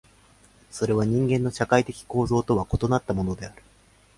[0.71, 3.61] それは人間の社会的構造とは異なったものである。